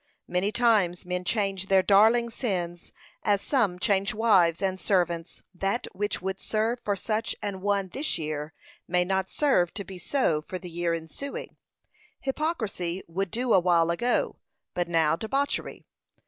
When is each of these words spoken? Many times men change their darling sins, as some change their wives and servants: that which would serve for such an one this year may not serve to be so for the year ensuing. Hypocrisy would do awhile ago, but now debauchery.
Many 0.27 0.51
times 0.51 1.05
men 1.05 1.23
change 1.23 1.67
their 1.67 1.83
darling 1.83 2.31
sins, 2.31 2.91
as 3.21 3.39
some 3.39 3.77
change 3.77 4.13
their 4.13 4.17
wives 4.19 4.59
and 4.59 4.79
servants: 4.81 5.43
that 5.53 5.85
which 5.93 6.23
would 6.23 6.39
serve 6.41 6.79
for 6.83 6.95
such 6.95 7.35
an 7.43 7.61
one 7.61 7.89
this 7.89 8.17
year 8.17 8.51
may 8.87 9.05
not 9.05 9.29
serve 9.29 9.75
to 9.75 9.83
be 9.83 9.99
so 9.99 10.41
for 10.41 10.57
the 10.57 10.71
year 10.71 10.95
ensuing. 10.95 11.55
Hypocrisy 12.19 13.03
would 13.07 13.29
do 13.29 13.53
awhile 13.53 13.91
ago, 13.91 14.37
but 14.73 14.87
now 14.87 15.15
debauchery. 15.15 15.85